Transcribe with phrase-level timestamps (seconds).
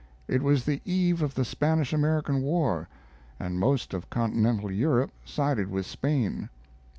[0.27, 2.89] It was the eve of the Spanish American War
[3.39, 6.49] and most of continental Europe sided with Spain.